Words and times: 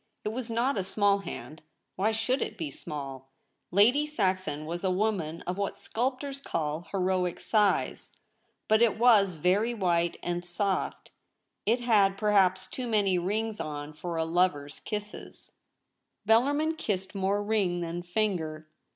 It 0.23 0.29
was 0.29 0.49
not 0.49 0.79
a 0.79 0.83
small 0.83 1.19
hand— 1.19 1.61
why 1.95 2.11
should 2.11 2.41
it 2.41 2.57
be 2.57 2.71
small?— 2.71 3.29
Lady 3.79 4.07
Saxon 4.07 4.65
was 4.65 4.83
a 4.83 4.89
woman 4.89 5.43
of 5.43 5.59
what 5.59 5.77
sculptors 5.77 6.41
call 6.41 6.87
heroic 6.91 7.39
size— 7.39 8.17
but 8.67 8.81
it 8.81 8.97
was 8.97 9.35
very 9.35 9.75
white 9.75 10.17
and 10.23 10.43
soft. 10.43 11.11
It 11.67 11.81
had 11.81 12.17
perhaps 12.17 12.65
too 12.65 12.87
many 12.87 13.19
rings 13.19 13.59
on 13.59 13.93
for 13.93 14.15
a 14.17 14.25
lover's 14.25 14.79
kisses; 14.79 15.51
Bellarmin 16.27 16.79
kissed 16.79 17.13
more 17.13 17.43
ring 17.43 17.81
than 17.81 18.01
finger. 18.01 18.67